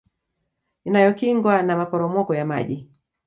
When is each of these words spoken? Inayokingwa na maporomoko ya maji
Inayokingwa 0.85 1.63
na 1.63 1.77
maporomoko 1.77 2.35
ya 2.35 2.45
maji 2.45 2.89